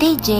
DJ 0.00 0.32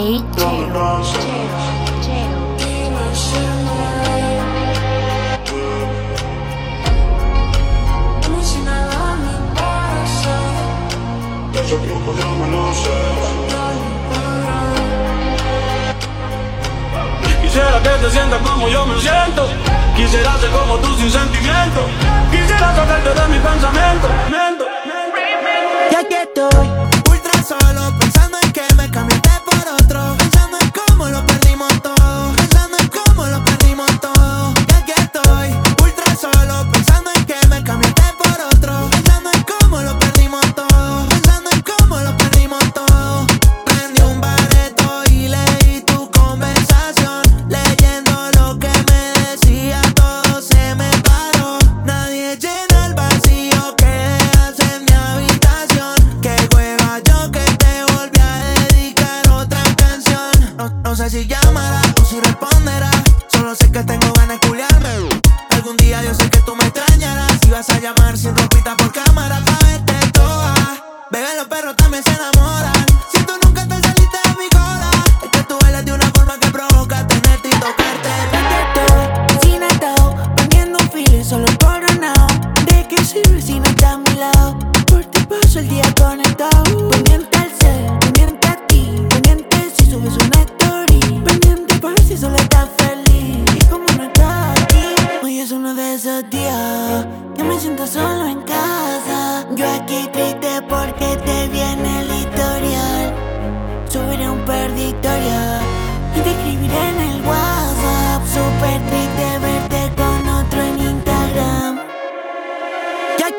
Quisiera 17.42 17.82
que 17.82 17.88
te 17.88 18.10
sientas 18.10 18.40
como 18.40 18.68
yo 18.68 18.86
me 18.86 18.98
siento. 18.98 19.46
Quisiera 19.94 20.38
ser 20.38 20.50
como 20.52 20.76
tú 20.78 20.96
sin 20.96 21.10
sentimiento. 21.10 21.80
Quisiera 22.30 22.74
sacarte 22.74 23.10
de 23.10 23.28
mi 23.28 23.38
pensamiento. 23.38 24.59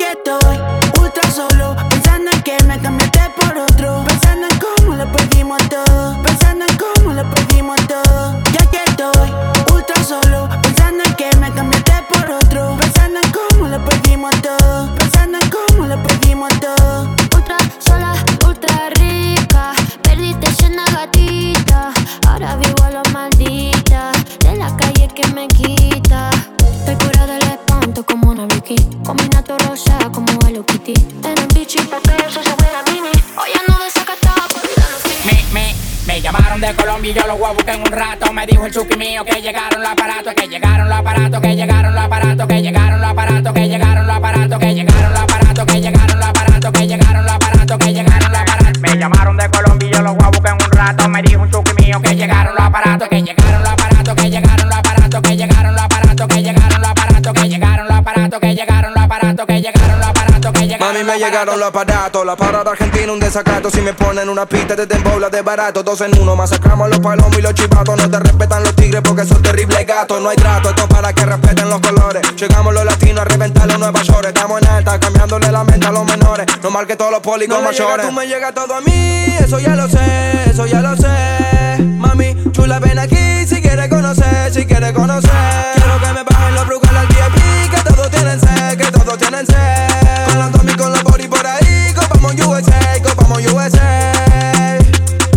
quieto 0.02 0.38
hoy. 0.48 0.61
Y 37.04 37.12
yo 37.12 37.26
los 37.26 37.38
voy 37.38 37.50
a 37.50 37.52
buscar 37.52 37.74
en 37.74 37.80
un 37.80 37.86
rato. 37.86 38.32
Me 38.32 38.46
dijo 38.46 38.64
el 38.64 38.72
chuki 38.72 38.96
mío 38.96 39.24
que 39.24 39.40
llegaron 39.40 39.82
los 39.82 39.90
aparatos, 39.90 40.34
que 40.34 40.46
llegaron 40.46 40.88
los 40.88 40.98
aparatos, 40.98 41.40
que 41.40 41.56
llegaron 41.56 41.94
los 41.94 42.04
aparatos, 42.04 42.46
que 42.46 42.62
llegaron 42.62 43.00
los 43.00 43.10
aparatos, 43.10 43.52
que 43.52 43.68
llegaron 43.68 44.06
los 44.06 44.16
aparatos, 44.16 44.58
que 44.58 44.68
llegaron 44.68 45.08
los 45.08 45.18
aparatos, 45.18 45.66
que 45.66 45.80
llegaron 45.80 46.18
los 46.18 46.28
aparatos, 46.28 46.72
que 46.72 46.86
llegaron 46.86 47.24
los 47.24 47.34
aparatos, 47.34 47.78
que 47.78 47.92
llegaron 47.92 48.32
los 48.32 48.40
aparatos. 48.40 48.80
Me 48.80 48.96
llamaron 48.96 49.36
de 49.36 49.50
Colombia 49.50 49.90
yo 49.92 50.02
los 50.02 50.16
voy 50.16 50.24
a 50.24 50.28
buscar 50.28 50.56
en 50.56 50.64
un 50.64 50.72
rato. 50.72 51.08
Me 51.08 51.22
dijo 51.22 51.42
un 51.42 51.50
chuki 51.50 51.82
mío 51.82 52.00
que 52.00 52.14
llegaron 52.14 52.54
los 52.54 52.64
aparatos, 52.64 53.08
que 53.08 53.22
llegaron 53.22 53.62
los 53.62 53.72
aparatos, 53.72 54.14
que 54.14 54.30
llegaron 54.30 54.68
los 54.68 54.78
aparatos, 54.78 55.22
que 55.22 55.36
llegaron 55.36 55.74
los 55.74 55.82
aparatos, 55.82 56.28
que 56.28 56.42
llegaron 56.42 56.80
los 56.80 56.90
aparatos, 56.90 57.34
que 57.34 57.48
llegaron 57.48 57.88
los 57.88 57.98
aparatos, 57.98 58.40
que 58.40 58.54
llegaron 58.54 58.94
los 58.94 59.02
aparatos, 59.02 59.46
que 59.46 59.60
llegaron 59.60 59.81
llegaron. 60.92 61.06
Mami, 61.06 61.18
me 61.18 61.18
llegaron 61.18 61.58
los 61.58 61.68
aparatos. 61.68 62.26
La 62.26 62.36
parada 62.36 62.70
argentina, 62.70 63.12
un 63.12 63.20
desacato. 63.20 63.70
Si 63.70 63.80
me 63.80 63.92
ponen 63.94 64.28
una 64.28 64.46
pista, 64.46 64.76
te 64.76 64.86
tembola 64.86 65.30
de 65.30 65.42
barato. 65.42 65.82
Dos 65.82 66.00
en 66.02 66.18
uno, 66.18 66.36
masacramos 66.36 66.88
los 66.88 67.00
palomos 67.00 67.36
y 67.38 67.42
los 67.42 67.54
chivatos. 67.54 67.96
No 67.96 68.10
te 68.10 68.18
respetan 68.18 68.62
los 68.62 68.74
tigres 68.74 69.02
porque 69.02 69.24
son 69.24 69.42
terribles 69.42 69.86
gatos. 69.86 70.20
No 70.20 70.28
hay 70.28 70.36
trato, 70.36 70.70
esto 70.70 70.88
para 70.88 71.12
que 71.12 71.24
respeten 71.24 71.68
los 71.68 71.80
colores. 71.80 72.22
Llegamos 72.36 72.74
los 72.74 72.84
latinos 72.84 73.20
a 73.20 73.24
reventar 73.24 73.66
los 73.66 73.78
Nueva 73.78 74.02
York. 74.02 74.26
Estamos 74.26 74.60
en 74.62 74.68
alta, 74.68 74.98
cambiándole 75.00 75.50
la 75.50 75.64
mente 75.64 75.86
a 75.86 75.92
los 75.92 76.04
menores. 76.04 76.46
No 76.62 76.70
mal 76.70 76.86
que 76.86 76.96
todos 76.96 77.10
los 77.10 77.20
pólicos 77.20 77.56
No 77.56 77.70
le 77.70 77.72
llega, 77.76 77.84
mayores. 77.84 78.06
tú 78.06 78.12
me 78.12 78.26
llega 78.26 78.52
todo 78.52 78.74
a 78.74 78.80
mí, 78.80 79.36
eso 79.40 79.58
ya 79.58 79.74
lo 79.74 79.88
sé, 79.88 80.50
eso 80.50 80.66
ya 80.66 80.80
lo 80.80 80.96
sé. 80.96 81.82
Mami, 81.82 82.36
chula, 82.52 82.78
ven 82.78 82.98
aquí 82.98 83.46
si 83.46 83.60
quieres 83.60 83.88
conocer, 83.88 84.52
si 84.52 84.66
quieres 84.66 84.92
conocer. 84.92 85.30
Quiero 85.74 86.00
que 86.00 86.12
me 86.12 86.22
bajen 86.22 86.54
los 86.54 86.66
brugales 86.66 87.00
al 87.00 87.06
VIP, 87.06 87.70
que 87.74 87.90
todos 87.90 88.10
tienen 88.10 88.40
sed, 88.40 88.78
que 88.78 88.90
todos 88.90 89.18
tienen 89.18 89.46
sed. 89.46 89.91
USA. 92.60 94.12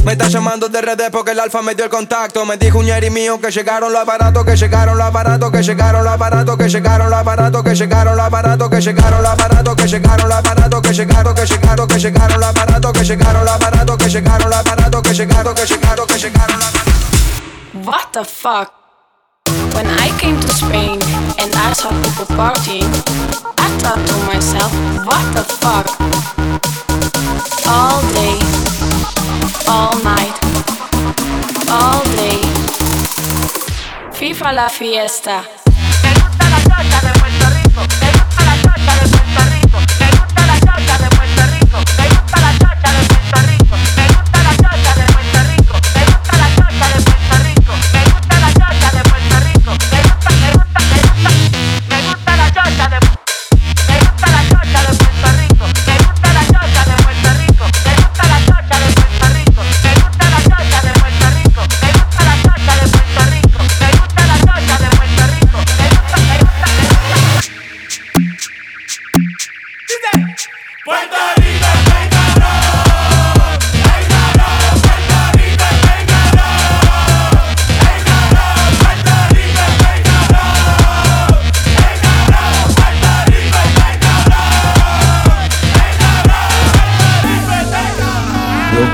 Me 0.03 0.11
está 0.11 0.27
llamando 0.27 0.69
de 0.69 0.81
redes 0.81 1.09
porque 1.11 1.31
el 1.31 1.39
alfa 1.39 1.63
me 1.63 1.73
dio 1.73 1.85
el 1.85 1.89
contacto. 1.89 2.45
Me 2.45 2.57
dijo 2.57 2.77
un 2.77 2.85
yeri 2.85 3.09
mío 3.09 3.39
que 3.39 3.49
llegaron 3.49 3.91
los 3.91 4.01
aparatos, 4.01 4.45
que 4.45 4.55
llegaron 4.55 4.97
los 4.97 5.07
aparatos, 5.07 5.51
que 5.51 5.63
llegaron 5.63 6.03
los 6.03 6.13
aparatos, 6.13 6.57
que 6.57 6.69
llegaron 6.69 7.09
los 7.09 7.19
aparatos, 7.19 7.63
que 7.63 7.75
llegaron 7.75 8.15
los 8.15 8.25
aparatos, 8.25 8.69
que 8.69 8.81
llegaron 8.81 9.23
los 9.23 9.31
aparatos, 9.31 9.75
que 9.75 9.87
llegaron 9.87 10.29
los 10.29 10.37
aparatos, 10.37 10.81
que 10.81 10.93
llegaron, 10.93 11.35
que 11.35 11.45
llegaron, 11.45 11.87
que 11.87 11.99
llegaron 11.99 12.39
los 12.39 12.49
aparatos, 12.49 12.93
que 12.93 13.03
llegaron 13.03 13.45
los 13.45 13.53
aparatos, 13.55 13.97
que 13.97 14.09
llegaron 14.09 14.49
los 14.49 14.59
aparatos, 14.59 15.01
que 15.01 15.13
llegaron, 15.13 15.55
que 15.55 15.65
llegaron, 15.65 16.07
que 16.07 16.19
llegaron 16.19 16.59
los 16.59 16.67
aparatos. 16.67 16.93
What 17.83 18.11
the 18.13 18.23
fuck? 18.23 18.73
When 19.73 19.87
I 19.87 20.09
came 20.19 20.39
to 20.39 20.47
Spain 20.53 21.01
and 21.39 21.51
I 21.55 21.73
saw 21.73 21.89
people 21.89 22.25
partying, 22.37 22.93
I 23.57 23.67
thought 23.79 24.05
to 24.05 24.15
myself, 24.27 24.71
what 25.05 25.25
the 25.33 25.43
fuck? 25.43 26.54
all 27.67 28.01
day, 28.13 28.37
all 29.67 29.95
night, 30.03 30.35
all 31.69 32.03
day. 32.15 32.41
FIFA 34.13 34.51
la 34.53 34.69
fiesta. 34.69 35.43
Me 36.03 36.13
gusta 36.13 36.49
la 36.49 36.57
chocha 36.63 36.99
de 37.01 37.19
Puerto 37.19 37.45
Rico. 37.55 37.81
Me 38.01 38.11
gusta 38.11 38.43
la 38.45 38.55
chocha 38.61 38.93
de 38.95 38.99
Puerto 38.99 39.05
Rico. 39.05 39.14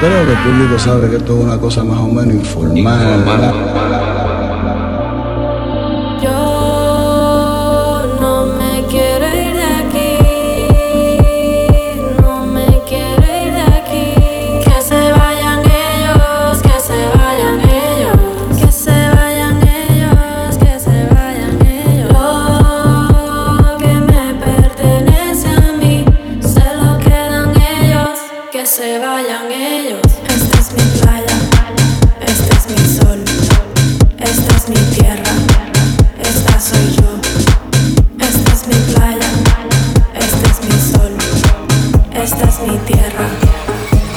Creo 0.02 0.26
que 0.26 0.32
el 0.32 0.38
público 0.40 0.80
sabe 0.80 1.10
que 1.10 1.18
esto 1.18 1.38
es 1.38 1.44
una 1.46 1.58
cosa 1.60 1.84
más 1.84 2.00
o 2.00 2.08
menos 2.08 2.34
informal. 2.34 3.24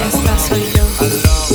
esta 0.07 0.37
soy 0.37 0.63
yo. 0.75 1.54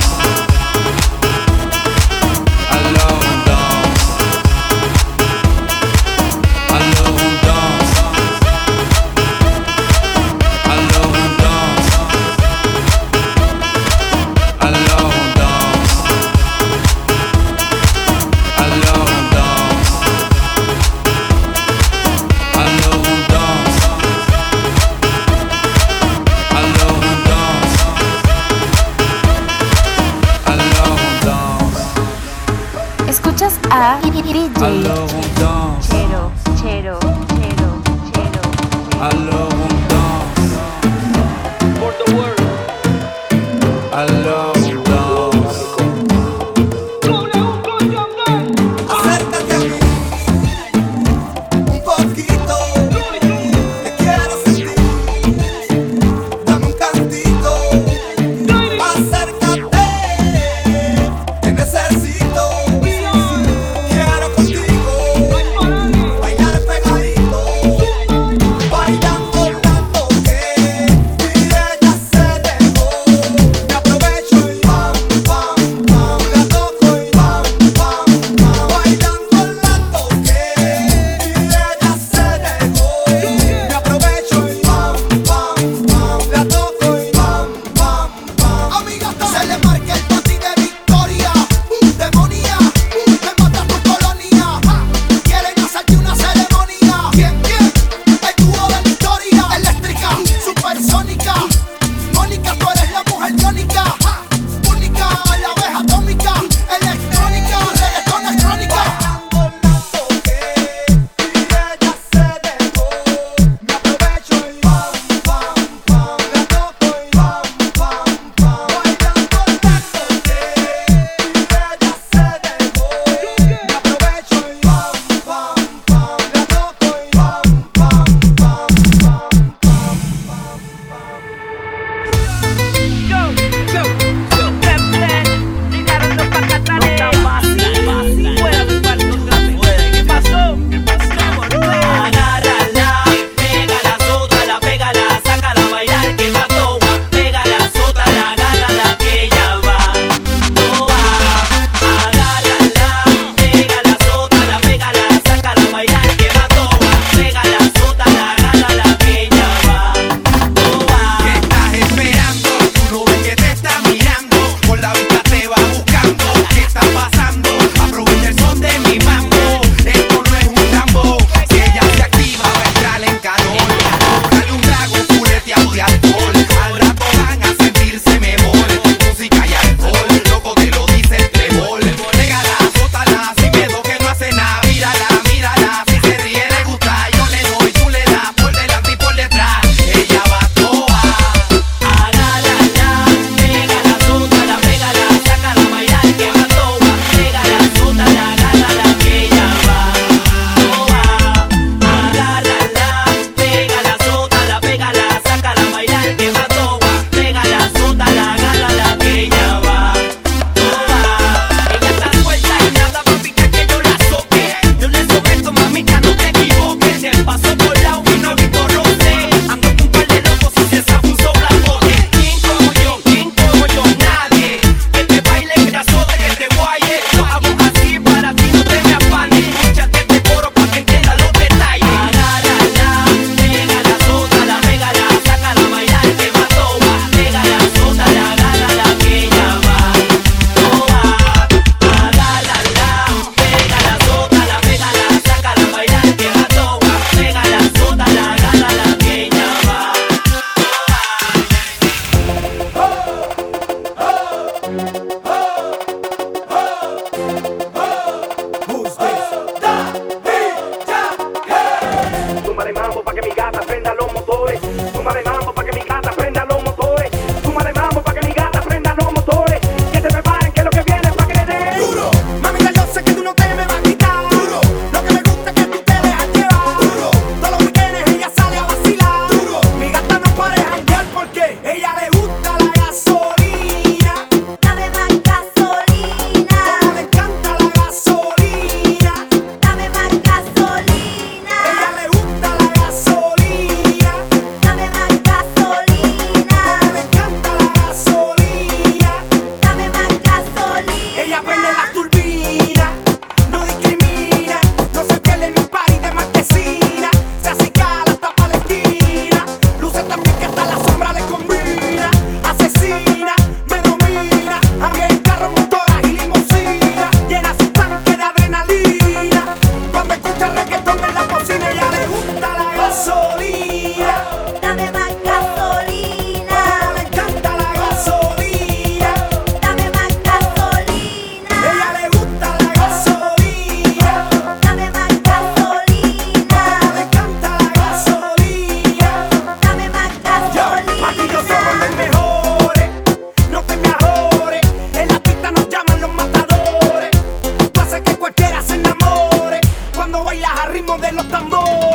de 350.97 351.11
los 351.13 351.27
tambores. 351.29 351.90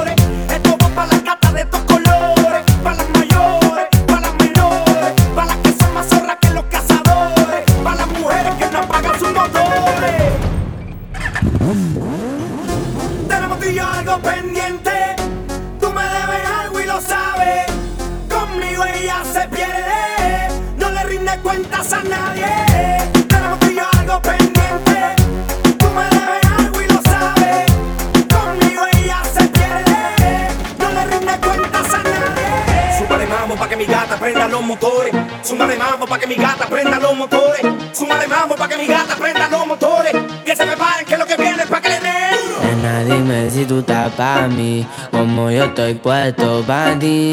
Pa' 44.17 44.49
mí, 44.49 44.87
como 45.11 45.51
yo 45.51 45.65
estoy 45.65 45.95
puesto 45.95 46.63
pa' 46.67 46.99
ti. 46.99 47.33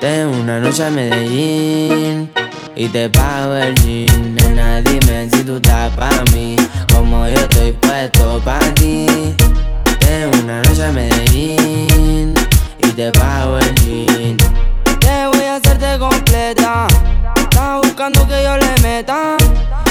Tengo 0.00 0.40
una 0.40 0.58
noche 0.58 0.84
a 0.84 0.90
Medellín 0.90 2.30
y 2.74 2.88
te 2.88 3.08
pago 3.10 3.54
el 3.54 3.74
jean. 3.76 4.34
Nena, 4.34 4.80
dime 4.80 5.28
si 5.30 5.44
tú 5.44 5.56
estás 5.56 5.90
pa' 5.94 6.24
mí, 6.32 6.56
como 6.92 7.28
yo 7.28 7.34
estoy 7.34 7.72
puesto 7.72 8.40
pa' 8.44 8.58
ti. 8.74 9.06
Tengo 10.00 10.38
una 10.42 10.62
noche 10.62 10.84
a 10.84 10.92
Medellín 10.92 12.34
y 12.78 12.88
te 12.88 13.12
pago 13.12 13.58
el 13.58 13.74
jean. 13.76 14.36
Te 14.98 15.26
voy 15.26 15.44
a 15.44 15.56
hacerte 15.56 15.98
completa. 15.98 16.86
Estás 17.36 17.80
buscando 17.82 18.26
que 18.26 18.42
yo 18.42 18.56
le 18.56 18.82
meta. 18.82 19.36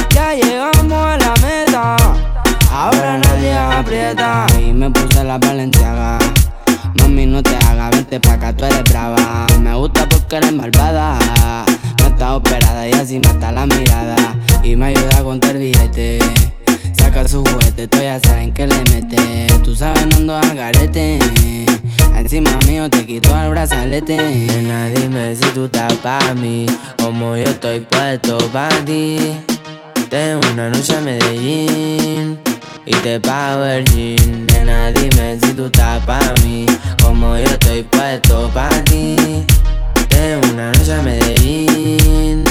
Ya 0.10 0.34
llegamos 0.34 0.92
a 0.92 1.18
la 1.18 1.34
meta. 1.42 2.31
Ahora 2.72 3.18
nadie 3.18 3.54
aprieta. 3.54 4.48
Y 4.58 4.72
me 4.72 4.90
puse 4.90 5.24
la 5.26 5.38
valenciaga. 5.38 6.18
Mami, 7.00 7.26
no 7.26 7.44
te 7.44 7.56
hagas, 7.68 7.92
vente 7.92 8.20
pa' 8.20 8.34
acá, 8.34 8.54
tú 8.56 8.64
eres 8.64 8.84
brava. 8.86 9.46
Me 9.60 9.76
gusta 9.76 10.08
porque 10.08 10.38
eres 10.38 10.54
malvada. 10.54 11.20
No 12.00 12.08
está 12.08 12.36
operada 12.36 12.88
y 12.88 12.94
así 12.94 13.20
mata 13.20 13.52
la 13.52 13.66
mirada. 13.66 14.16
Y 14.64 14.78
me 14.78 14.88
ayuda 14.88 15.20
a 15.20 15.24
contar 15.24 15.58
billete. 15.58 16.20
Saca 16.94 17.28
su 17.28 17.44
juguete, 17.44 17.90
tú 17.90 17.98
ya 18.00 18.20
saben 18.22 18.54
que 18.54 18.68
le 18.68 18.78
mete. 18.90 19.48
Tú 19.64 19.76
sabes, 19.76 20.08
no 20.08 20.16
ando 20.16 20.38
al 20.38 20.56
garete. 20.56 21.20
Encima 22.16 22.52
mío 22.68 22.90
te 22.90 23.06
quito 23.06 23.38
el 23.38 23.50
brazalete. 23.50 24.16
Nena, 24.16 24.88
dime 24.88 25.36
si 25.36 25.46
tú 25.54 25.66
estás 25.66 25.94
pa' 25.96 26.34
mí. 26.36 26.68
Como 26.98 27.36
yo 27.36 27.44
estoy 27.44 27.82
puesto 27.82 28.38
pa' 28.54 28.70
ti. 28.86 29.18
Tengo 30.10 30.42
una 30.54 30.70
noche 30.70 30.96
a 30.96 31.02
Medellín 31.02 32.40
y 32.86 32.92
te 32.92 33.20
pago 33.20 33.66
el 33.66 33.84
jean. 33.86 34.46
Nena, 34.48 34.92
dime 34.92 35.38
si 35.42 35.54
tú 35.54 35.66
estás 35.66 36.04
pa' 36.06 36.34
mí, 36.44 36.66
como 37.02 37.38
yo 37.38 37.46
estoy 37.46 37.84
puesto 37.84 38.50
pa' 38.54 38.70
ti. 38.86 39.16
Tengo 40.10 40.54
una 40.54 40.72
noche 40.72 40.94
a 40.94 41.02
Medellín 41.02 42.51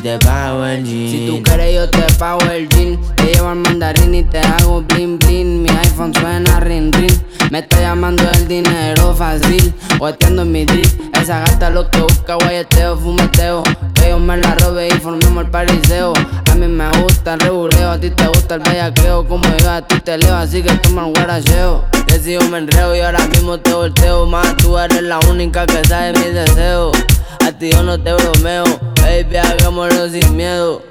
Si 0.00 1.26
tú 1.26 1.42
quieres 1.42 1.74
yo 1.74 1.90
te 1.90 2.02
pago 2.18 2.40
el 2.42 2.68
jean. 2.68 3.00
Te 3.16 3.32
llevo 3.34 3.48
al 3.48 3.56
mandarín 3.56 4.14
y 4.14 4.22
te 4.22 4.38
hago 4.38 4.82
bling 4.82 5.18
bling. 5.18 5.62
Mi 5.62 5.70
iPhone 5.70 6.14
suena 6.14 6.60
ring 6.60 6.92
ring. 6.92 7.12
Me 7.50 7.58
está 7.58 7.80
llamando 7.80 8.22
el 8.34 8.46
dinero 8.46 9.12
fácil, 9.14 9.74
Guateando 9.98 10.42
en 10.42 10.52
mi 10.52 10.64
drip. 10.64 10.86
Esa 11.20 11.40
gata 11.40 11.70
lo 11.70 11.90
que 11.90 12.00
busca, 12.00 12.34
guayeteo, 12.34 12.96
fumeteo. 12.96 13.64
Que 13.94 14.10
yo 14.10 14.20
me 14.20 14.36
la 14.36 14.54
robe 14.54 14.86
y 14.86 14.92
formemos 15.00 15.44
el 15.44 15.50
pariseo. 15.50 16.12
A 16.48 16.54
mí 16.54 16.68
me 16.68 16.88
gusta 17.02 17.34
el 17.34 17.40
reguleo, 17.40 17.90
a 17.90 17.98
ti 17.98 18.10
te 18.10 18.26
gusta 18.28 18.54
el 18.54 18.60
bellaqueo. 18.60 19.26
Como 19.26 19.48
yo 19.56 19.70
a 19.70 19.82
ti 19.82 19.98
te 19.98 20.16
leo, 20.16 20.36
así 20.36 20.62
que 20.62 20.72
toma 20.74 21.08
el 21.08 21.14
guaracheo. 21.14 21.84
Yo 22.24 22.42
me 22.50 22.58
enreo 22.58 22.94
y 22.94 23.00
ahora 23.00 23.26
mismo 23.28 23.58
te 23.58 23.72
volteo 23.72 24.26
más. 24.26 24.54
Tú 24.58 24.76
eres 24.76 25.02
la 25.02 25.18
única 25.30 25.64
que 25.64 25.82
sabe 25.88 26.12
mis 26.12 26.34
deseos. 26.34 26.92
A 27.44 27.52
ti 27.52 27.70
yo 27.70 27.82
no 27.82 27.98
te 27.98 28.12
bromeo, 28.12 28.64
baby, 29.00 29.36
hagámoslo 29.36 30.08
sin 30.08 30.36
miedo. 30.36 30.82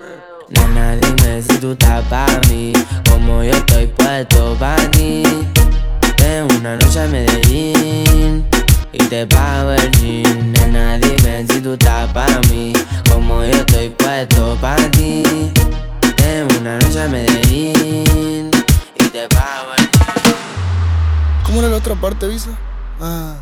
Nena, 0.50 0.96
dime 0.96 1.42
si 1.42 1.58
tú 1.58 1.72
estás 1.72 2.04
pa' 2.08 2.26
mí, 2.50 2.74
como 3.10 3.44
yo 3.44 3.52
estoy 3.52 3.88
puesto 3.88 4.56
pa' 4.60 4.76
ti. 4.92 5.24
Tengo 6.16 6.56
una 6.60 6.76
noche 6.78 7.02
a 7.02 7.08
Medellín 7.08 8.46
y 8.92 8.98
te 8.98 9.28
pago 9.28 9.72
el 9.72 9.92
jean. 9.92 10.52
Nena, 10.54 10.98
dime 10.98 11.46
si 11.48 11.62
tú 11.62 11.74
estás 11.74 12.12
pa' 12.12 12.42
mí, 12.50 12.74
como 13.12 13.44
yo 13.44 13.52
estoy 13.52 13.90
puesto 13.90 14.58
pa' 14.62 14.76
ti. 14.92 15.24
Tengo 16.16 16.60
una 16.60 16.80
noche 16.80 17.02
a 17.02 17.08
Medellín 17.08 18.50
y 18.96 19.04
te 19.10 19.28
pago 19.28 19.74
el 19.78 19.84
jean. 19.84 20.36
¿Cómo 21.46 21.60
era 21.60 21.70
la 21.70 21.78
otra 21.78 21.96
parte, 21.96 22.28
Visa? 22.28 22.52
Ah. 23.00 23.36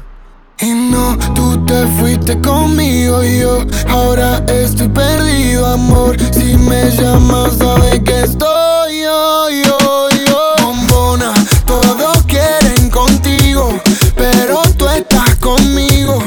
Y 0.60 0.72
no, 0.72 1.18
tú 1.34 1.66
te 1.66 1.86
fuiste 2.00 2.40
conmigo 2.40 3.22
y 3.24 3.40
yo 3.40 3.60
ahora 3.90 4.44
estoy 4.48 4.88
perdido, 4.88 5.66
amor. 5.66 6.16
Si 6.32 6.56
me 6.58 6.90
llamas, 6.92 7.58
sabes 7.58 8.02
que 8.04 8.22
estoy 8.22 9.02
yo, 9.02 9.50
yo, 9.50 10.10
yo. 10.28 10.56
Bombona, 10.62 11.34
todos 11.66 12.24
quieren 12.24 12.90
contigo, 12.90 13.70
pero 14.16 14.62
tú 14.78 14.88
estás 14.88 15.36
conmigo. 15.36 16.24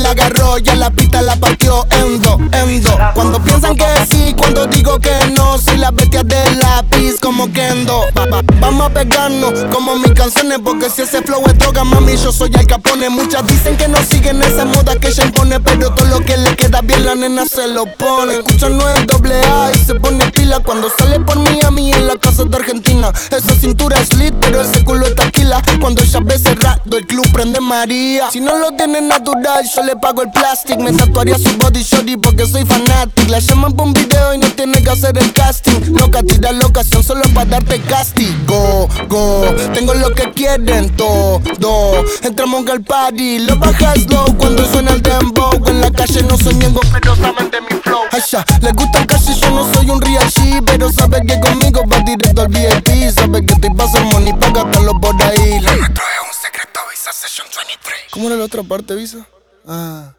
La 0.00 0.10
agarró 0.10 0.58
y 0.58 0.62
la 0.76 0.90
pista 0.90 1.22
la 1.22 1.36
partió 1.36 1.86
en 1.90 2.20
dos, 2.20 2.38
en 2.52 2.82
dos. 2.82 2.96
Cuando 3.14 3.42
piensan 3.42 3.76
que 3.76 3.84
sí, 4.10 4.34
cuando 4.36 4.66
digo 4.66 4.98
que 4.98 5.12
no, 5.36 5.58
soy 5.58 5.76
la 5.76 5.90
bestia 5.90 6.22
de 6.22 6.56
lápiz 6.56 7.19
como 7.30 7.52
Kendo. 7.52 8.06
Va- 8.18 8.26
va- 8.26 8.42
vamos 8.60 8.86
a 8.86 8.90
pegarnos 8.90 9.52
como 9.72 9.94
mis 9.94 10.10
canciones, 10.14 10.58
porque 10.64 10.90
si 10.90 11.02
ese 11.02 11.22
flow 11.22 11.40
es 11.46 11.56
droga, 11.58 11.84
mami, 11.84 12.16
yo 12.16 12.32
soy 12.32 12.50
el 12.58 12.66
capone. 12.66 13.08
Muchas 13.08 13.46
dicen 13.46 13.76
que 13.76 13.86
no 13.86 13.98
siguen 14.02 14.42
esa 14.42 14.64
moda 14.64 14.96
que 14.96 15.08
ella 15.08 15.26
impone, 15.26 15.60
pero 15.60 15.94
todo 15.94 16.06
lo 16.06 16.20
que 16.24 16.36
le 16.36 16.56
queda 16.56 16.80
bien 16.82 17.06
la 17.06 17.14
nena 17.14 17.46
se 17.46 17.68
lo 17.68 17.86
pone. 17.86 18.34
Escucha 18.34 18.68
no 18.68 18.88
es 18.90 19.06
doble 19.06 19.40
A 19.44 19.70
y 19.72 19.78
se 19.78 19.94
pone 19.94 20.28
pila 20.32 20.58
cuando 20.58 20.90
sale 20.98 21.20
por 21.20 21.38
Miami 21.38 21.92
en 21.92 22.08
la 22.08 22.16
casa 22.16 22.42
de 22.44 22.56
Argentina. 22.56 23.12
Esa 23.30 23.54
cintura 23.54 24.00
es 24.00 24.12
lit, 24.14 24.34
pero 24.40 24.60
ese 24.62 24.84
culo 24.84 25.06
es 25.06 25.14
taquila. 25.14 25.62
Cuando 25.80 26.02
ella 26.02 26.18
ve 26.24 26.36
cerrado, 26.36 26.96
el 26.98 27.06
club 27.06 27.30
prende 27.32 27.60
María. 27.60 28.28
Si 28.32 28.40
no 28.40 28.58
lo 28.58 28.72
tiene 28.72 29.00
natural, 29.02 29.64
yo 29.72 29.82
le 29.84 29.94
pago 29.94 30.22
el 30.22 30.32
plástico. 30.32 30.80
Me 30.82 30.92
tatuaría 30.92 31.38
su 31.38 31.56
body 31.58 31.82
shorty 31.84 32.16
porque 32.16 32.44
soy 32.46 32.64
fanatic. 32.64 33.28
La 33.28 33.38
llaman 33.38 33.72
por 33.74 33.86
un 33.86 33.92
video 33.92 34.34
y 34.34 34.38
no 34.38 34.48
tiene 34.48 34.82
que 34.82 34.90
hacer 34.90 35.16
el 35.16 35.32
casting. 35.32 35.94
Loca, 35.94 36.24
tira 36.24 36.50
la 36.50 36.66
ocasión 36.66 37.04
solo 37.20 37.34
para 37.34 37.50
darte 37.50 37.80
castigo. 37.80 38.88
Go, 39.08 39.44
tengo 39.74 39.94
lo 39.94 40.10
que 40.14 40.30
quieren 40.32 40.94
todo. 40.96 42.04
Entramos 42.22 42.66
al 42.68 42.82
party, 42.82 43.40
lo 43.40 43.56
bajas 43.56 44.08
low 44.10 44.36
cuando 44.36 44.64
suena 44.66 44.92
el 44.92 45.02
dembow. 45.02 45.52
En 45.66 45.80
la 45.80 45.90
calle 45.90 46.22
no 46.22 46.36
soy 46.38 46.54
miembro, 46.54 46.80
pero 46.92 47.16
saben 47.16 47.50
de 47.50 47.60
mi 47.60 47.80
flow. 47.82 48.02
Ay, 48.12 48.22
ya, 48.30 48.44
les 48.60 48.74
gusta 48.74 49.00
el 49.00 49.06
calle, 49.06 49.34
yo 49.34 49.50
no 49.50 49.74
soy 49.74 49.90
un 49.90 50.00
real 50.00 50.30
G, 50.30 50.62
pero 50.64 50.90
sabe 50.92 51.20
que 51.26 51.38
conmigo 51.40 51.82
va 51.90 51.98
directo 52.00 52.42
al 52.42 52.48
VIP. 52.48 53.10
Sabe 53.14 53.44
que 53.44 53.54
estoy 53.54 53.74
pa' 53.74 53.84
hacer 53.84 54.04
money 54.04 54.32
pa' 54.34 54.50
gastarlo 54.50 55.00
por 55.00 55.22
ahí. 55.22 55.60
Lo 55.60 55.76
nuestro 55.76 56.04
es 56.04 56.26
un 56.26 56.42
secreto, 56.42 56.80
Visa 56.90 57.12
Session 57.12 57.46
23. 57.54 57.94
¿Cómo 58.10 58.26
era 58.28 58.36
la 58.36 58.44
otra 58.44 58.62
parte, 58.62 58.94
Visa? 58.94 59.26
Ah. 59.66 60.12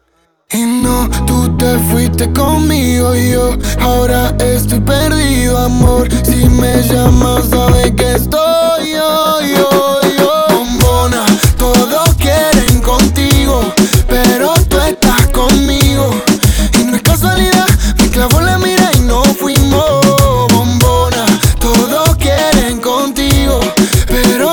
Y 0.54 0.66
no, 0.66 1.08
tú 1.26 1.56
te 1.56 1.78
fuiste 1.90 2.30
conmigo 2.32 3.14
y 3.16 3.30
yo 3.30 3.56
ahora 3.80 4.36
estoy 4.38 4.80
perdido, 4.80 5.56
amor. 5.56 6.08
Si 6.24 6.46
me 6.46 6.82
llamas, 6.82 7.48
sabes 7.48 7.92
que 7.92 8.12
estoy 8.12 8.92
yo, 8.92 9.40
yo, 9.40 10.00
yo. 10.18 10.44
Bombona, 10.54 11.24
todos 11.56 12.14
quieren 12.16 12.82
contigo, 12.82 13.62
pero 14.08 14.52
tú 14.68 14.78
estás 14.80 15.26
conmigo. 15.28 16.10
Y 16.78 16.84
no 16.84 16.96
es 16.96 17.02
casualidad, 17.02 17.66
me 17.98 18.10
clavó 18.10 18.42
la 18.42 18.58
mira 18.58 18.90
y 18.94 19.00
no 19.00 19.24
fuimos. 19.24 20.06
Bombona, 20.52 21.24
todos 21.60 22.14
quieren 22.16 22.78
contigo, 22.78 23.58
pero 24.06 24.52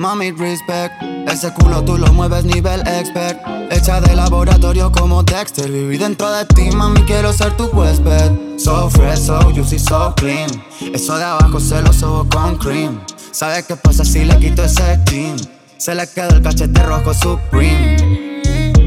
Mami, 0.00 0.30
respect. 0.30 0.94
Ese 1.28 1.52
culo 1.52 1.84
tú 1.84 1.98
lo 1.98 2.10
mueves 2.14 2.46
nivel 2.46 2.80
expert. 2.86 3.38
Hecha 3.70 4.00
de 4.00 4.16
laboratorio 4.16 4.90
como 4.90 5.22
Dexter. 5.22 5.70
Viví 5.70 5.98
dentro 5.98 6.32
de 6.32 6.46
ti, 6.46 6.70
mami, 6.70 7.02
quiero 7.02 7.34
ser 7.34 7.54
tu 7.58 7.66
huésped. 7.66 8.32
So 8.56 8.88
fresh, 8.88 9.18
so 9.18 9.38
juicy, 9.54 9.78
so 9.78 10.14
clean. 10.16 10.48
Eso 10.94 11.18
de 11.18 11.24
abajo 11.24 11.60
se 11.60 11.82
lo 11.82 11.92
sobo 11.92 12.26
con 12.30 12.56
cream. 12.56 12.98
¿Sabes 13.30 13.66
qué 13.66 13.76
pasa 13.76 14.02
si 14.02 14.24
le 14.24 14.38
quito 14.38 14.64
ese 14.64 14.98
skin? 15.02 15.36
Se 15.76 15.94
le 15.94 16.08
quedó 16.08 16.30
el 16.30 16.40
cachete 16.40 16.82
rojo 16.82 17.12
supreme. 17.12 18.09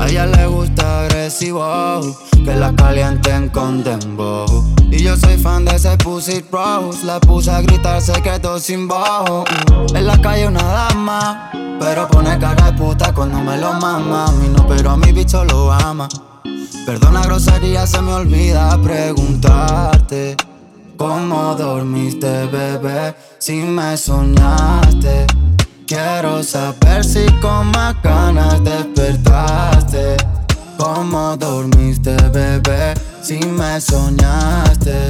A 0.04 0.08
ella 0.08 0.26
le 0.26 0.48
gusta 0.48 1.06
agresivo, 1.06 2.02
que 2.44 2.54
la 2.54 2.76
calienten 2.76 3.48
con 3.48 3.86
dembow. 3.86 4.46
Y 4.92 5.02
yo 5.02 5.16
soy 5.16 5.38
fan 5.38 5.64
de 5.64 5.78
ese 5.78 5.98
pussy 5.98 6.44
rose, 6.52 7.06
la 7.06 7.22
puse 7.22 7.50
a 7.50 7.62
gritar 7.62 8.02
secretos 8.02 8.64
sin 8.64 8.86
bajo. 8.86 9.46
En 9.96 10.06
la 10.06 10.20
calle 10.20 10.48
una 10.48 10.62
dama, 10.62 11.50
pero 11.80 12.06
pone 12.10 12.38
cara 12.38 12.72
de 12.72 12.78
puta 12.78 13.14
cuando 13.14 13.40
me 13.40 13.58
lo 13.58 13.72
mama. 13.76 14.26
A 14.26 14.32
mí 14.34 14.50
no, 14.54 14.68
pero 14.68 14.90
a 14.92 14.98
mi 14.98 15.14
bicho 15.14 15.46
lo 15.46 15.72
ama. 15.72 16.10
Perdona 16.86 17.22
grosería, 17.22 17.88
se 17.88 18.02
me 18.02 18.12
olvida 18.12 18.78
preguntarte. 18.82 20.36
¿Cómo 20.98 21.56
dormiste, 21.56 22.48
bebé? 22.48 23.16
Si 23.40 23.54
me 23.54 23.96
soñaste. 23.96 25.28
Quiero 25.86 26.42
saber 26.44 27.04
si 27.04 27.26
con 27.42 27.68
más 27.72 28.02
ganas 28.02 28.64
despertaste. 28.64 30.16
¿Cómo 30.78 31.36
dormiste, 31.36 32.16
bebé? 32.30 32.94
Si 33.22 33.40
me 33.40 33.82
soñaste. 33.82 35.10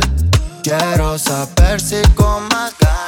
Quiero 0.63 1.17
saber 1.19 1.79
si 1.79 2.01
con 2.15 2.47
más 2.49 2.73
ganas. 2.79 3.03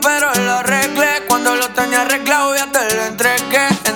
pero 0.00 0.32
lo 0.34 0.52
arreglé. 0.52 1.24
Cuando 1.28 1.54
lo 1.56 1.68
tenía 1.70 2.02
arreglado, 2.02 2.54
ya 2.56 2.66
te 2.70 2.94
lo 2.94 3.04
entregué. 3.04 3.91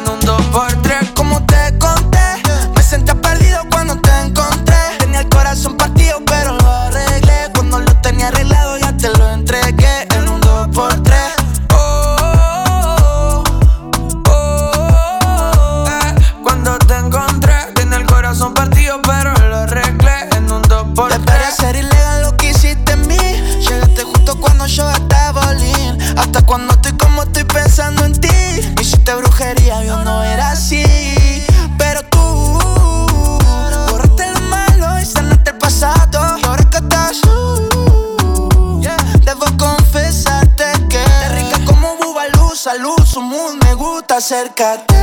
acércate. 44.56 44.94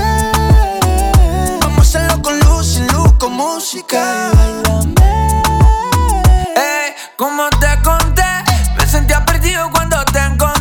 Vamos 1.62 1.78
a 1.78 1.82
hacerlo 1.82 2.22
con 2.22 2.40
luz, 2.40 2.66
sin 2.66 2.88
luz, 2.88 3.12
con 3.20 3.34
música. 3.34 4.32
Bailame. 4.34 4.94
Eh, 6.56 6.56
hey, 6.56 6.94
como 7.18 7.50
te 7.50 7.82
conté, 7.84 8.24
me 8.78 8.88
sentía 8.88 9.24
perdido 9.26 9.70
cuando 9.72 10.04
te 10.06 10.20
encontré. 10.20 10.53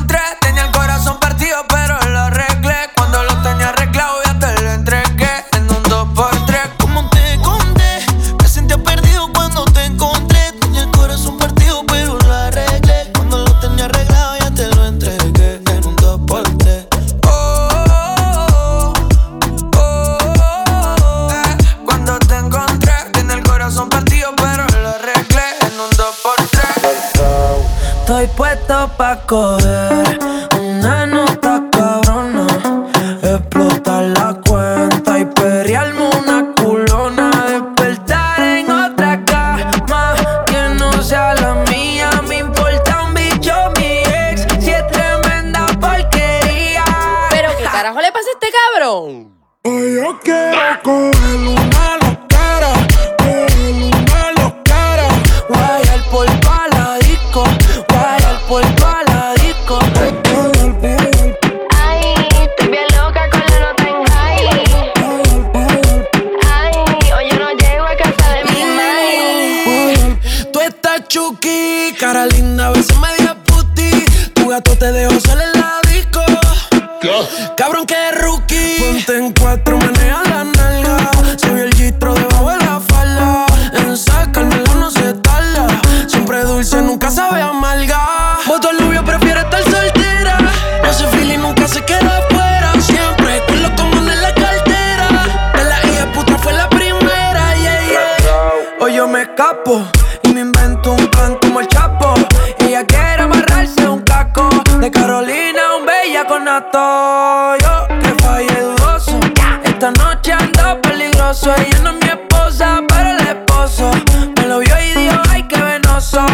Ella 111.63 111.79
no 111.83 111.91
es 111.91 111.97
mi 111.97 112.09
esposa, 112.09 112.81
pero 112.89 113.11
el 113.11 113.21
esposo 113.29 113.91
me 114.37 114.47
lo 114.47 114.59
vio 114.59 114.75
y 114.81 114.95
dijo, 114.99 115.17
ay, 115.31 115.43
qué 115.45 115.61
venoso. 115.61 116.25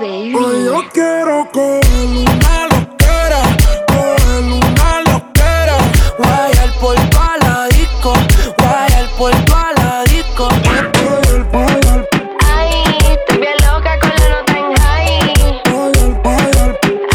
Hoy 0.00 0.64
yo 0.64 0.82
quiero 0.92 1.48
coger 1.52 1.84
una 2.14 2.66
loquera, 2.68 3.40
coger 3.86 4.42
una 4.42 5.00
loquera. 5.02 5.76
Guayar 6.18 6.70
por 6.80 6.96
la 6.96 7.66
disco, 7.68 8.12
guayar 8.58 9.06
por 9.16 9.32
la 9.78 10.04
disco. 10.04 10.48
Ay, 12.46 12.70
estoy 13.10 13.38
bien 13.38 13.56
loca 13.66 13.92
con 14.00 14.10
la 14.10 14.26
nota 14.28 14.54
en 14.58 14.76
high. 14.76 15.32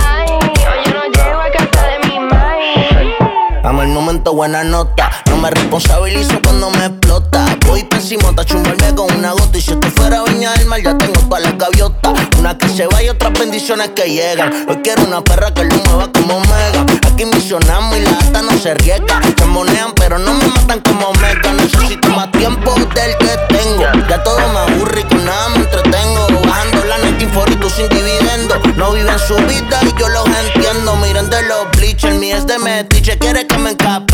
Ay, 0.05 0.27
hoy 0.69 0.79
yo 0.85 0.91
no 0.93 1.03
llego 1.11 1.39
a 1.41 1.51
casa 1.51 1.81
de 1.87 1.95
mi 2.07 2.19
mai. 2.19 3.15
Amo 3.63 3.81
el 3.81 3.89
momento, 3.89 4.33
buena 4.33 4.63
nota. 4.63 5.09
Me 5.43 5.49
responsabilizo 5.49 6.39
cuando 6.41 6.69
me 6.69 6.85
explota. 6.85 7.57
Voy 7.67 7.83
pésimo, 7.83 8.29
a 8.29 8.45
chumbarme 8.45 8.95
con 8.95 9.13
una 9.13 9.33
gota. 9.33 9.57
Y 9.57 9.61
si 9.61 9.73
esto 9.73 9.89
fuera 9.93 10.23
viña 10.23 10.53
del 10.53 10.67
mar, 10.67 10.81
ya 10.81 10.97
tengo 10.97 11.19
todas 11.19 11.43
las 11.43 11.57
gaviotas. 11.57 12.13
Una 12.39 12.57
que 12.57 12.69
se 12.69 12.87
va 12.87 13.03
y 13.03 13.09
otras 13.09 13.33
bendiciones 13.37 13.89
que 13.89 14.09
llegan. 14.09 14.53
Hoy 14.69 14.79
quiero 14.81 15.03
una 15.03 15.21
perra 15.21 15.53
que 15.53 15.65
lo 15.65 15.75
mueva 15.75 16.09
como 16.13 16.39
mega. 16.39 16.85
Aquí 17.11 17.25
misionamos 17.25 17.97
y 17.97 18.03
la 18.03 18.11
gata 18.11 18.41
no 18.41 18.57
se 18.57 18.73
riega. 18.75 19.19
Se 19.37 19.43
monean, 19.43 19.91
pero 19.95 20.17
no 20.17 20.33
me 20.33 20.47
matan 20.47 20.79
como 20.79 21.11
mega. 21.15 21.51
Necesito 21.51 22.07
más 22.07 22.31
tiempo 22.31 22.73
del 22.95 23.17
que 23.17 23.53
tengo. 23.53 23.83
Ya 24.07 24.23
todo 24.23 24.39
me 24.47 24.59
aburre 24.59 25.01
y 25.01 25.03
con 25.03 25.25
nada 25.25 25.49
me 25.49 25.57
entretengo. 25.57 26.27
Bajando 26.47 26.85
la 26.85 26.97
net 26.99 27.21
y 27.21 27.69
sin 27.69 27.89
dividendo. 27.89 28.61
No 28.77 28.93
viven 28.93 29.19
su 29.19 29.35
vida 29.35 29.81
y 29.81 29.99
yo 29.99 30.07
los 30.07 30.25
entiendo. 30.25 30.95
Miren 30.95 31.29
de 31.29 31.41
los 31.43 31.69
bleachers, 31.75 32.15
mi 32.15 32.31
es 32.31 32.47
de 32.47 32.57
metiche. 32.59 33.17
Quiere 33.17 33.45
que 33.45 33.57
me 33.57 33.71
encapriche 33.71 34.12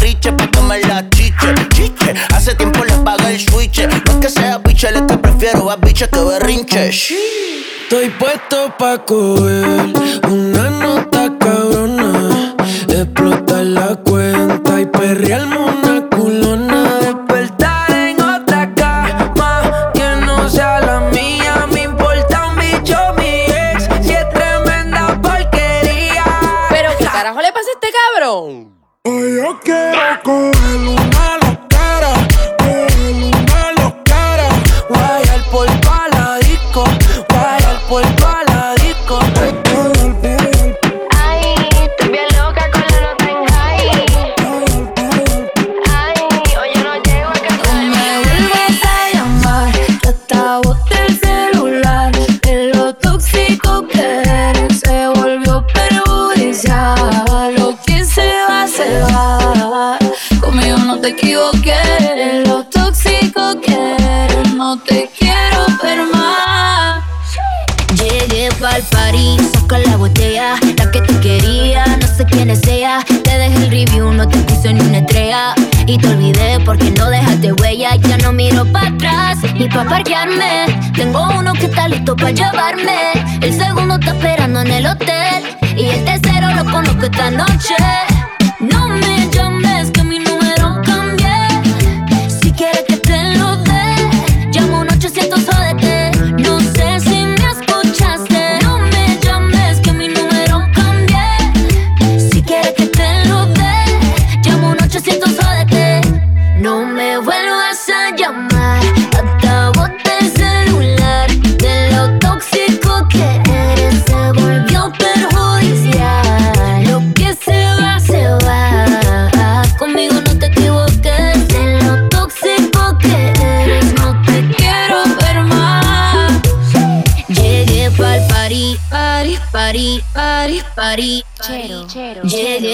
prefiero 5.39 5.71
a 5.71 5.77
biche 5.77 6.07
que 6.09 6.19
berrinche. 6.19 6.89
Estoy 6.89 8.09
puesto 8.19 8.73
pa' 8.77 8.97
coger 9.05 9.93
una 10.27 10.69
nota 10.69 11.31
cabrona, 11.39 12.55
explotar 12.89 13.63
la 13.63 13.95
cuenta 13.95 14.81
y 14.81 14.85
perrearme 14.85 15.58
te 61.09 61.21
equivoqué. 61.21 62.43
Lo 62.45 62.63
tóxico 62.65 63.59
que 63.61 63.97
no 64.55 64.77
te 64.79 65.09
quiero 65.17 65.65
ver 65.81 65.99
más. 66.13 67.03
Llegué 67.95 68.49
pa'l 68.59 68.83
party, 68.91 69.37
saca 69.53 69.79
la 69.79 69.97
botella, 69.97 70.55
la 70.77 70.91
que 70.91 71.01
te 71.01 71.19
quería, 71.19 71.85
no 71.85 72.07
sé 72.07 72.25
quién 72.25 72.49
es. 72.49 72.61
Te 72.61 73.37
dejé 73.37 73.55
el 73.55 73.71
review, 73.71 74.11
no 74.13 74.27
te 74.27 74.37
puse 74.39 74.73
ni 74.73 74.81
una 74.81 74.99
estrella. 74.99 75.53
Y 75.87 75.97
te 75.97 76.07
olvidé 76.07 76.59
porque 76.63 76.91
no 76.91 77.09
dejaste 77.09 77.53
huella. 77.53 77.95
Ya 77.95 78.17
no 78.17 78.31
miro 78.31 78.65
para 78.71 78.89
atrás 78.89 79.37
ni 79.55 79.67
pa' 79.67 79.85
parquearme. 79.85 80.65
Tengo 80.95 81.27
uno 81.37 81.53
que 81.53 81.65
está 81.65 81.87
listo 81.87 82.15
para 82.15 82.31
llevarme. 82.31 83.13
El 83.41 83.53
segundo 83.53 83.95
está 83.95 84.11
esperando 84.11 84.61
en 84.61 84.71
el 84.71 84.85
hotel. 84.85 85.57
Y 85.75 85.85
el 85.85 86.05
tercero 86.05 86.53
lo 86.53 86.65
conozco 86.65 87.05
esta 87.05 87.31
noche. 87.31 87.75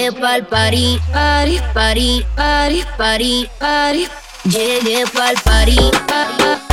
Llegué 0.06 0.20
pa'l 0.20 0.44
parí, 0.46 1.00
parí, 1.12 1.58
parí, 1.74 2.24
parí, 2.36 2.84
parí, 2.96 3.50
parí. 3.58 4.06
Llegué 4.44 5.04
pa'l 5.12 5.34
parí. 5.42 6.65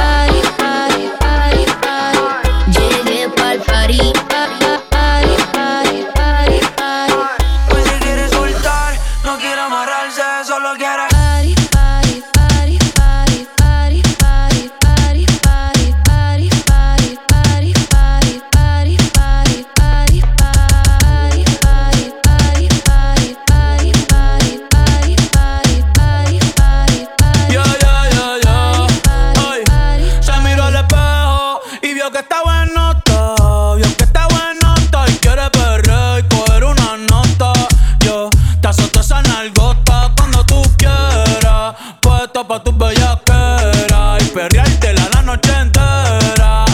Vio 32.03 32.11
que 32.11 32.19
está 32.19 32.41
bueno 32.43 33.01
todo. 33.03 33.75
Vio 33.75 33.97
que 33.97 34.03
está 34.03 34.27
bueno 34.27 34.75
todo 34.91 35.05
y 35.07 35.13
quiere 35.19 35.49
perder 35.51 36.19
y 36.19 36.35
coger 36.35 36.63
una 36.65 36.97
nota. 36.97 37.53
Yo 38.01 38.29
te 38.61 38.67
azoto 38.67 38.99
esa 38.99 39.21
nalgota 39.21 40.11
cuando 40.17 40.45
tú 40.45 40.61
quieras. 40.77 41.75
Puesto 42.01 42.45
pa' 42.45 42.61
tus 42.61 42.77
bellaqueras 42.77 44.21
y 44.21 44.25
perreártela 44.33 45.07
la 45.13 45.21
noche 45.21 45.51
entera. 45.57 46.65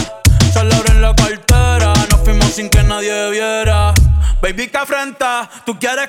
Solo 0.52 0.74
abren 0.74 1.00
la 1.00 1.14
cartera, 1.14 1.92
nos 2.10 2.20
fuimos 2.24 2.52
sin 2.52 2.68
que 2.68 2.82
nadie 2.82 3.30
viera. 3.30 3.94
Baby, 4.42 4.68
que 4.68 4.78
afrenta, 4.78 5.48
tú 5.64 5.78
quieres 5.78 6.08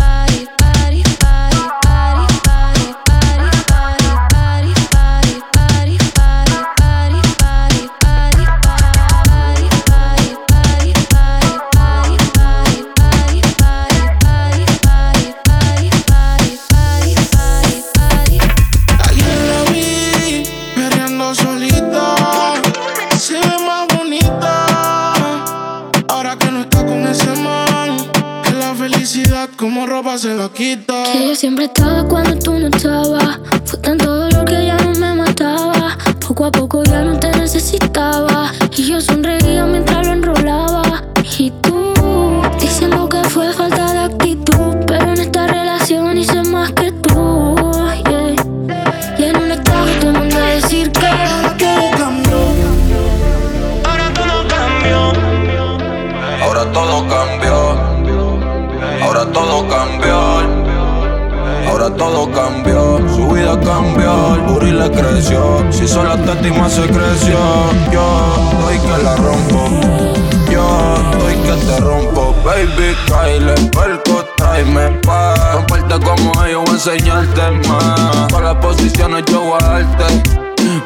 sobre 31.61 31.73
todo 31.73 32.07
cuando 32.07 32.30
Cambió. 63.59 64.35
El 64.35 64.41
booty 64.41 64.71
le 64.71 64.89
creció. 64.91 65.65
Si 65.71 65.87
solo 65.87 66.17
te 66.17 66.31
estima 66.31 66.69
se 66.69 66.81
creció. 66.87 67.37
Yo 67.91 68.51
doy 68.61 68.77
que 68.79 69.03
la 69.03 69.15
rompo. 69.17 69.69
Yo 70.49 71.19
doy 71.19 71.35
que 71.35 71.53
te 71.65 71.79
rompo. 71.79 72.33
Baby, 72.43 72.95
Kyle, 73.05 73.53
perco, 73.69 74.25
tráeme 74.35 74.89
pa' 75.03 75.35
romperte 75.53 75.99
como 75.99 76.43
ellos, 76.43 76.63
voy 76.65 76.71
a 76.71 76.73
enseñarte 76.73 77.51
más. 77.67 78.31
Para 78.31 78.53
las 78.53 78.65
posiciones 78.65 79.23
yo 79.27 79.41
voy. 79.41 79.59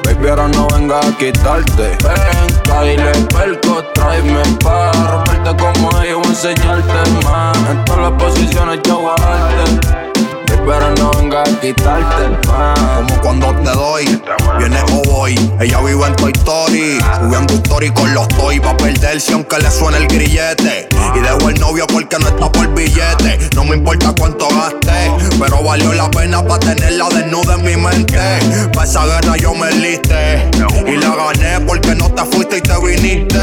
Baby, 0.04 0.28
ahora 0.30 0.47
no 0.49 0.67
venga 0.67 0.99
a 0.99 1.17
quitarte. 1.17 1.97
Ven, 2.04 2.62
Kyle, 2.63 3.25
perco, 3.28 3.84
tráeme 3.93 4.41
pa' 4.63 4.91
romperte 4.91 5.56
como 5.63 6.01
ellos, 6.01 6.17
voy 6.17 6.28
a 6.28 6.30
enseñarte 6.30 7.12
más. 7.23 7.58
En 7.69 7.86
todas 7.86 8.01
las 8.01 8.21
posiciones 8.21 8.80
yo 8.84 8.99
voy. 8.99 10.35
Pero 10.65 10.95
no 10.95 11.12
venga 11.12 11.41
a 11.41 11.62
quitarte 11.62 12.47
más. 12.47 12.80
Como 12.95 13.21
cuando 13.21 13.56
te 13.58 13.69
doy, 13.71 14.21
viene 14.58 14.80
o 14.91 15.01
voy. 15.10 15.36
Ella 15.60 15.80
vive 15.82 16.08
en 16.08 16.15
Toy 16.15 16.32
Story, 16.36 16.97
subiendo 17.19 17.54
story 17.54 17.91
con 17.91 18.13
los 18.13 18.28
toy. 18.30 18.58
Va 18.60 18.71
a 18.71 18.78
perderse 18.78 19.34
aunque 19.34 19.60
le 19.60 19.69
suene 19.69 19.97
el 19.97 20.08
grillete. 20.08 20.89
Y 21.15 21.19
dejo 21.19 21.49
el 21.49 21.60
novio 21.60 21.86
porque 21.88 22.17
no 22.19 22.28
está 22.28 22.51
por 22.51 22.73
billete. 22.73 23.49
No 23.56 23.63
me 23.63 23.75
importa 23.75 24.13
cuánto 24.17 24.47
gaste, 24.47 25.12
pero 25.39 25.62
valió 25.63 25.93
la 25.93 26.10
pena 26.10 26.43
para 26.43 26.60
tenerla 26.60 27.10
desnuda 27.10 27.56
en 27.56 27.63
mi 27.63 27.75
mente. 27.75 28.69
Pa' 28.73 28.86
esa 28.86 29.06
guerra 29.06 29.38
yo 29.38 29.54
me 29.54 29.71
liste. 29.71 30.49
Y 30.88 30.97
la 30.97 31.15
gané 31.15 31.60
porque 31.65 31.93
no 31.93 32.10
te 32.10 32.23
fuiste 32.25 32.58
y 32.58 32.62
te 32.62 32.78
viniste. 32.80 33.39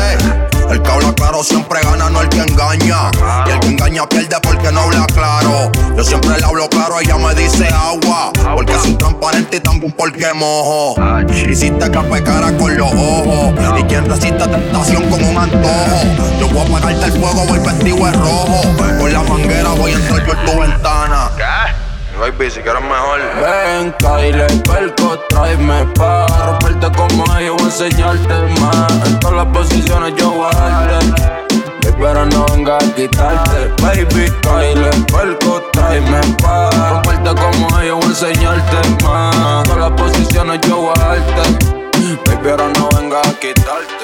El 0.72 0.80
que 0.80 0.90
habla 0.90 1.12
claro 1.12 1.44
siempre 1.44 1.80
gana, 1.82 2.08
no 2.08 2.22
el 2.22 2.30
que 2.30 2.40
engaña. 2.40 3.10
Y 3.46 3.50
el 3.50 3.60
que 3.60 3.68
engaña 3.68 4.08
pierde 4.08 4.36
porque 4.42 4.72
no 4.72 4.80
habla 4.80 5.04
claro. 5.12 5.70
Yo 5.94 6.02
siempre 6.02 6.38
le 6.38 6.44
hablo 6.46 6.66
claro, 6.70 6.98
ella 6.98 7.18
me 7.18 7.34
dice 7.34 7.68
agua. 7.68 8.32
Porque 8.54 8.72
soy 8.78 8.94
transparente 8.94 9.58
y 9.58 9.60
también 9.60 9.92
porque 9.92 10.32
mojo. 10.32 10.94
Hiciste 11.28 11.90
que 11.90 12.22
cara 12.22 12.56
con 12.56 12.74
los 12.74 12.90
ojos. 12.90 13.54
Y 13.80 13.82
quien 13.84 14.06
resiste 14.06 14.48
tentación 14.48 15.10
con 15.10 15.22
un 15.22 15.36
antojo. 15.36 16.00
Yo 16.40 16.48
voy 16.48 16.60
a 16.60 16.78
apagarte 16.78 17.04
el 17.04 17.12
fuego, 17.12 17.44
voy 17.46 17.58
vestido 17.58 18.06
de 18.06 18.12
rojo. 18.12 18.62
Con 18.98 19.12
la 19.12 19.22
manguera 19.24 19.68
voy 19.76 19.92
a 19.92 19.94
entrar 19.96 20.24
por 20.24 20.44
tu 20.44 20.58
ventana 20.58 21.30
baby, 22.22 22.50
si 22.50 22.60
quieres 22.60 22.82
mejor. 22.82 23.20
Ven, 23.40 23.92
Kyle, 23.98 24.62
perco, 24.62 25.18
tráeme 25.28 25.84
pa' 25.98 26.26
romperte 26.46 26.86
como 26.96 27.24
ellos, 27.36 27.56
voy 27.56 27.64
a 27.64 27.66
enseñarte 27.66 28.60
más. 28.60 29.06
En 29.06 29.18
todas 29.18 29.36
las 29.36 29.46
posiciones 29.46 30.14
yo 30.16 30.30
voy 30.30 30.50
a 30.54 31.00
pero 31.98 32.24
no 32.26 32.46
venga 32.46 32.76
a 32.76 32.94
quitarte. 32.94 33.70
Baby, 33.82 34.32
Kyle, 34.42 35.04
puerco, 35.06 35.62
tráeme 35.72 36.20
pa' 36.42 36.70
Romperte 36.90 37.40
como 37.40 37.80
ellos, 37.80 37.98
voy 38.00 38.04
a 38.04 38.08
enseñarte 38.08 39.04
más 39.04 39.36
En 39.36 39.62
Todas 39.64 39.78
las 39.78 39.90
posiciones 40.00 40.60
yo 40.66 40.76
voy 40.76 40.94
Baby, 40.98 42.38
pero 42.42 42.68
no 42.68 42.88
venga 42.96 43.20
a 43.20 43.32
quitarte. 43.40 44.01